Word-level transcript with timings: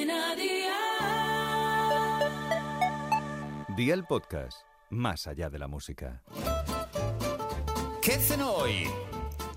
Cadena 0.00 0.34
Dial. 0.34 0.70
Día 3.76 3.92
el 3.94 4.04
podcast, 4.04 4.62
más 4.88 5.26
allá 5.26 5.50
de 5.50 5.58
la 5.58 5.68
música. 5.68 6.22
¿Qué 8.00 8.12
cenó 8.12 8.52
hoy? 8.52 8.88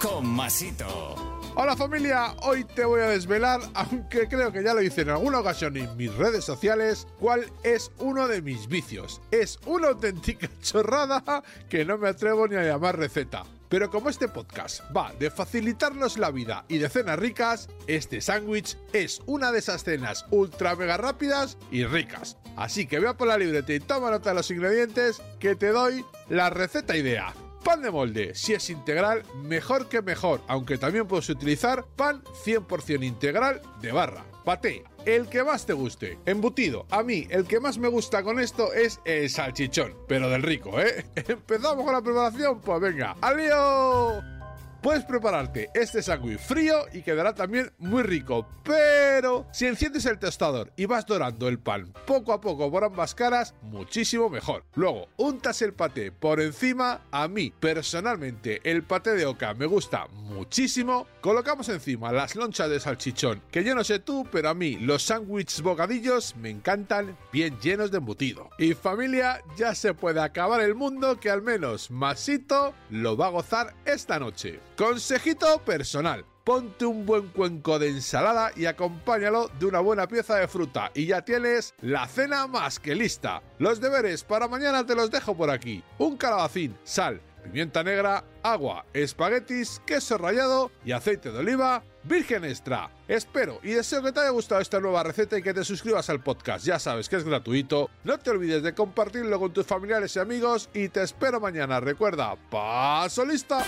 Con 0.00 0.26
Masito. 0.26 1.14
Hola 1.56 1.76
familia, 1.76 2.34
hoy 2.42 2.64
te 2.64 2.86
voy 2.86 3.02
a 3.02 3.08
desvelar, 3.08 3.60
aunque 3.74 4.28
creo 4.28 4.50
que 4.50 4.62
ya 4.62 4.72
lo 4.72 4.80
hice 4.80 5.02
en 5.02 5.10
alguna 5.10 5.40
ocasión 5.40 5.76
en 5.76 5.94
mis 5.98 6.14
redes 6.14 6.44
sociales, 6.44 7.06
cuál 7.18 7.44
es 7.62 7.92
uno 7.98 8.26
de 8.26 8.40
mis 8.40 8.66
vicios. 8.66 9.20
Es 9.30 9.58
una 9.66 9.88
auténtica 9.88 10.48
chorrada 10.62 11.42
que 11.68 11.84
no 11.84 11.98
me 11.98 12.08
atrevo 12.08 12.48
ni 12.48 12.56
a 12.56 12.62
llamar 12.62 12.96
receta. 12.96 13.44
Pero 13.70 13.88
como 13.88 14.10
este 14.10 14.28
podcast 14.28 14.80
va 14.94 15.14
de 15.18 15.30
facilitarnos 15.30 16.18
la 16.18 16.32
vida 16.32 16.64
y 16.68 16.78
de 16.78 16.88
cenas 16.88 17.18
ricas, 17.18 17.68
este 17.86 18.20
sándwich 18.20 18.76
es 18.92 19.22
una 19.26 19.52
de 19.52 19.60
esas 19.60 19.84
cenas 19.84 20.26
ultra 20.30 20.74
mega 20.74 20.96
rápidas 20.96 21.56
y 21.70 21.84
ricas. 21.84 22.36
Así 22.56 22.86
que 22.86 22.98
vea 22.98 23.16
por 23.16 23.28
la 23.28 23.38
libreta 23.38 23.72
y 23.72 23.78
toma 23.78 24.10
nota 24.10 24.30
de 24.30 24.36
los 24.36 24.50
ingredientes 24.50 25.22
que 25.38 25.54
te 25.54 25.68
doy 25.68 26.04
la 26.28 26.50
receta 26.50 26.96
idea. 26.96 27.32
Pan 27.70 27.82
de 27.82 27.92
molde, 27.92 28.34
si 28.34 28.52
es 28.52 28.68
integral, 28.68 29.22
mejor 29.44 29.88
que 29.88 30.02
mejor, 30.02 30.40
aunque 30.48 30.76
también 30.76 31.06
puedes 31.06 31.28
utilizar 31.28 31.86
pan 31.94 32.20
100% 32.44 33.04
integral 33.04 33.62
de 33.80 33.92
barra. 33.92 34.24
Paté, 34.44 34.82
el 35.06 35.28
que 35.28 35.44
más 35.44 35.66
te 35.66 35.72
guste. 35.72 36.18
Embutido, 36.26 36.84
a 36.90 37.04
mí 37.04 37.28
el 37.30 37.46
que 37.46 37.60
más 37.60 37.78
me 37.78 37.86
gusta 37.86 38.24
con 38.24 38.40
esto 38.40 38.72
es 38.72 38.98
el 39.04 39.30
salchichón, 39.30 39.94
pero 40.08 40.28
del 40.28 40.42
rico, 40.42 40.80
¿eh? 40.80 41.06
¿Empezamos 41.14 41.84
con 41.84 41.94
la 41.94 42.02
preparación? 42.02 42.60
Pues 42.60 42.80
venga, 42.80 43.14
¡alío! 43.20 44.39
Puedes 44.82 45.04
prepararte 45.04 45.68
este 45.74 46.02
sándwich 46.02 46.38
frío 46.38 46.86
y 46.90 47.02
quedará 47.02 47.34
también 47.34 47.70
muy 47.76 48.02
rico, 48.02 48.48
pero 48.64 49.46
si 49.52 49.66
enciendes 49.66 50.06
el 50.06 50.18
tostador 50.18 50.72
y 50.74 50.86
vas 50.86 51.04
dorando 51.04 51.48
el 51.48 51.58
pan 51.58 51.92
poco 52.06 52.32
a 52.32 52.40
poco 52.40 52.70
por 52.70 52.84
ambas 52.84 53.14
caras, 53.14 53.54
muchísimo 53.60 54.30
mejor. 54.30 54.64
Luego, 54.74 55.08
untas 55.18 55.60
el 55.60 55.74
paté 55.74 56.12
por 56.12 56.40
encima, 56.40 57.02
a 57.10 57.28
mí 57.28 57.52
personalmente 57.60 58.62
el 58.64 58.82
paté 58.82 59.10
de 59.14 59.26
oca 59.26 59.52
me 59.52 59.66
gusta 59.66 60.06
muchísimo. 60.08 61.06
Colocamos 61.20 61.68
encima 61.68 62.10
las 62.10 62.34
lonchas 62.34 62.70
de 62.70 62.80
salchichón, 62.80 63.42
que 63.50 63.62
yo 63.62 63.74
no 63.74 63.84
sé 63.84 63.98
tú, 63.98 64.26
pero 64.32 64.48
a 64.48 64.54
mí 64.54 64.76
los 64.76 65.02
sándwiches 65.02 65.60
bocadillos 65.60 66.36
me 66.36 66.48
encantan 66.48 67.18
bien 67.30 67.58
llenos 67.60 67.90
de 67.90 67.98
embutido. 67.98 68.48
Y 68.58 68.72
familia, 68.72 69.42
ya 69.58 69.74
se 69.74 69.92
puede 69.92 70.22
acabar 70.22 70.62
el 70.62 70.74
mundo 70.74 71.20
que 71.20 71.28
al 71.28 71.42
menos 71.42 71.90
Masito 71.90 72.72
lo 72.88 73.18
va 73.18 73.26
a 73.26 73.30
gozar 73.30 73.74
esta 73.84 74.18
noche. 74.18 74.58
Consejito 74.80 75.62
personal. 75.62 76.24
Ponte 76.42 76.86
un 76.86 77.04
buen 77.04 77.28
cuenco 77.28 77.78
de 77.78 77.88
ensalada 77.88 78.50
y 78.56 78.64
acompáñalo 78.64 79.48
de 79.58 79.66
una 79.66 79.80
buena 79.80 80.08
pieza 80.08 80.36
de 80.36 80.48
fruta 80.48 80.90
y 80.94 81.04
ya 81.04 81.22
tienes 81.22 81.74
la 81.82 82.08
cena 82.08 82.46
más 82.46 82.80
que 82.80 82.94
lista. 82.94 83.42
Los 83.58 83.78
deberes 83.82 84.24
para 84.24 84.48
mañana 84.48 84.86
te 84.86 84.94
los 84.94 85.10
dejo 85.10 85.36
por 85.36 85.50
aquí. 85.50 85.84
Un 85.98 86.16
calabacín, 86.16 86.78
sal, 86.82 87.20
pimienta 87.44 87.84
negra, 87.84 88.24
agua, 88.42 88.86
espaguetis, 88.94 89.82
queso 89.84 90.16
rallado 90.16 90.70
y 90.82 90.92
aceite 90.92 91.30
de 91.30 91.40
oliva 91.40 91.84
virgen 92.04 92.46
extra. 92.46 92.90
Espero 93.06 93.60
y 93.62 93.72
deseo 93.72 94.02
que 94.02 94.12
te 94.12 94.20
haya 94.20 94.30
gustado 94.30 94.62
esta 94.62 94.80
nueva 94.80 95.02
receta 95.02 95.36
y 95.36 95.42
que 95.42 95.52
te 95.52 95.62
suscribas 95.62 96.08
al 96.08 96.22
podcast. 96.22 96.64
Ya 96.64 96.78
sabes 96.78 97.10
que 97.10 97.16
es 97.16 97.24
gratuito. 97.24 97.90
No 98.02 98.18
te 98.18 98.30
olvides 98.30 98.62
de 98.62 98.74
compartirlo 98.74 99.38
con 99.38 99.52
tus 99.52 99.66
familiares 99.66 100.16
y 100.16 100.20
amigos 100.20 100.70
y 100.72 100.88
te 100.88 101.02
espero 101.02 101.38
mañana. 101.38 101.80
Recuerda, 101.80 102.34
paso 102.50 103.26
lista. 103.26 103.62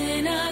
than 0.00 0.26
I 0.26 0.49